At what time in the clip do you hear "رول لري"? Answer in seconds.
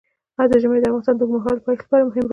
2.23-2.29